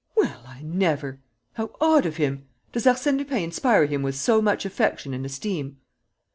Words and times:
"Well, 0.15 0.41
I 0.47 0.63
never! 0.63 1.19
How 1.53 1.69
odd 1.79 2.07
of 2.07 2.17
him! 2.17 2.47
Does 2.71 2.85
Arsène 2.87 3.19
Lupin 3.19 3.43
inspire 3.43 3.85
him 3.85 4.01
with 4.01 4.15
so 4.15 4.41
much 4.41 4.65
affection 4.65 5.13
and 5.13 5.23
esteem?" 5.27 5.77